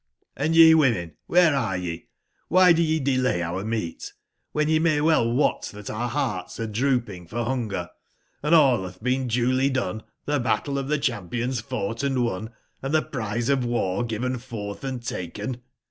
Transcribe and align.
Hndyewomen, 0.35 1.11
wbereareye, 1.29 2.07
wbydoyedelay 2.49 3.43
our 3.43 3.63
meat, 3.63 4.13
wben 4.55 4.67
ye 4.67 4.79
may 4.79 4.99
well 4.99 5.31
wot 5.31 5.61
tbat 5.61 5.93
our 5.93 6.09
bearts 6.09 6.59
are 6.59 6.65
drooping 6.65 7.27
for 7.27 7.45
bunger; 7.45 7.87
and 8.41 8.55
all 8.55 8.79
batb 8.79 9.03
been 9.03 9.27
duly 9.27 9.69
done, 9.69 10.01
tbe 10.27 10.41
battle 10.43 10.79
of 10.79 10.87
tbe 10.87 10.97
cbampions 11.03 11.61
fougbt 11.63 12.03
and 12.03 12.23
won, 12.25 12.49
and 12.81 12.95
tbe 12.95 13.11
prize 13.11 13.47
of 13.47 13.63
war 13.63 14.03
given 14.03 14.37
fortb 14.39 14.83
and 14.83 15.05
taken 15.05 15.61